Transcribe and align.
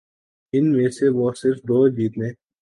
ان 0.53 0.65
میں 0.71 0.89
سے 0.89 1.09
وہ 1.09 1.31
صرف 1.41 1.57
دو 1.63 1.87
جیتنے 1.89 2.29